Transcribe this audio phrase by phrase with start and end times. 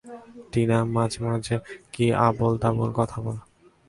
[0.51, 1.55] টিনা, মাঝে মাঝে,
[1.93, 3.41] কী আবোল-তাবোল কথা বলো।